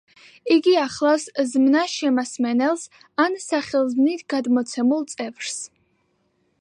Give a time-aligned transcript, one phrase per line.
[0.53, 2.87] იგი ახლავს ზმნა–შემასმენელს
[3.25, 5.61] ან სახელზმნით გადმოცემულ წევრს.